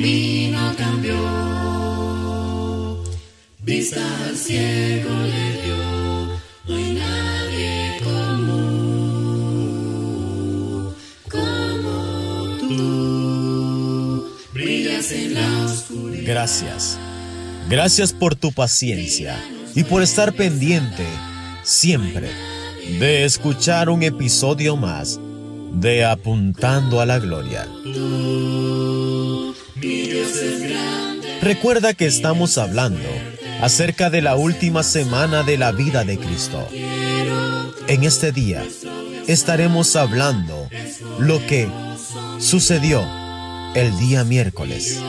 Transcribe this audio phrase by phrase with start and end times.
[0.00, 1.14] camino cambió.
[3.58, 5.76] Vista al ciego le dio.
[6.68, 8.54] Hoy nadie como,
[11.30, 14.24] como tú.
[14.54, 16.24] Brillas en la oscuridad.
[16.24, 16.98] Gracias.
[17.68, 19.38] Gracias por tu paciencia
[19.74, 21.04] y por estar pendiente
[21.62, 22.30] siempre
[22.98, 25.20] de escuchar un episodio más
[25.74, 27.68] de Apuntando a la Gloria.
[31.42, 33.08] Recuerda que estamos hablando
[33.60, 36.68] acerca de la última semana de la vida de Cristo.
[37.88, 38.62] En este día
[39.26, 40.68] estaremos hablando
[41.18, 41.68] lo que
[42.38, 43.02] sucedió
[43.74, 45.00] el día miércoles.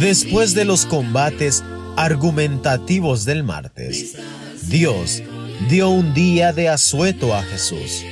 [0.00, 1.62] Después de los combates
[1.96, 4.16] argumentativos del martes,
[4.62, 5.22] Dios
[5.68, 8.04] dio un día de asueto a Jesús.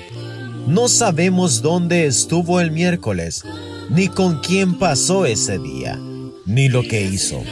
[0.66, 3.45] No sabemos dónde estuvo el miércoles,
[3.90, 5.98] ni con quién pasó ese día,
[6.46, 7.42] ni lo que hizo.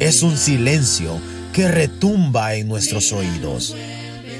[0.00, 1.18] Es un silencio
[1.52, 3.74] que retumba en nuestros oídos.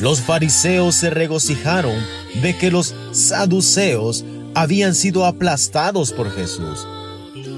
[0.00, 1.95] Los fariseos se regocijaron
[2.42, 6.87] de que los saduceos habían sido aplastados por Jesús.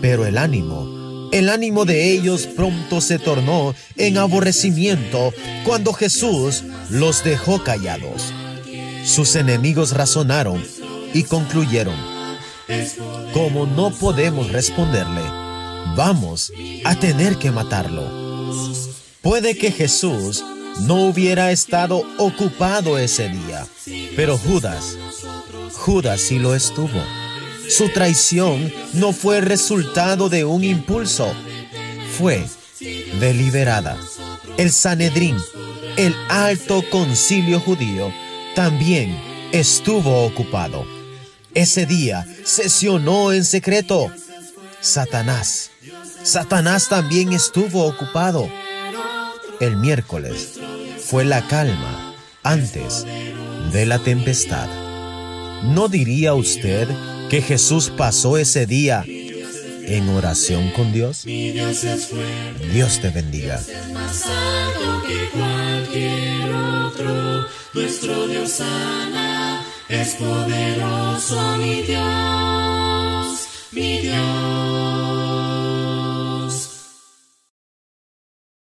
[0.00, 5.32] Pero el ánimo, el ánimo de ellos pronto se tornó en aborrecimiento
[5.64, 8.32] cuando Jesús los dejó callados.
[9.04, 10.62] Sus enemigos razonaron
[11.14, 11.96] y concluyeron,
[13.32, 15.22] como no podemos responderle,
[15.96, 16.52] vamos
[16.84, 18.02] a tener que matarlo.
[19.20, 20.44] Puede que Jesús
[20.80, 23.66] no hubiera estado ocupado ese día,
[24.16, 24.96] pero Judas,
[25.72, 27.02] Judas sí lo estuvo.
[27.68, 31.32] Su traición no fue resultado de un impulso,
[32.18, 32.44] fue
[33.20, 33.96] deliberada.
[34.56, 35.36] El Sanedrín,
[35.96, 38.12] el alto concilio judío,
[38.54, 39.18] también
[39.52, 40.84] estuvo ocupado.
[41.54, 44.10] Ese día sesionó en secreto.
[44.80, 45.70] Satanás,
[46.22, 48.48] Satanás también estuvo ocupado.
[49.60, 50.58] El miércoles
[51.04, 53.04] fue la calma antes
[53.72, 54.68] de la tempestad.
[55.64, 56.88] ¿No diría usted
[57.28, 61.24] que Jesús pasó ese día en oración con Dios?
[61.24, 63.60] Dios te bendiga.
[70.00, 74.41] Es poderoso mi Dios, mi Dios.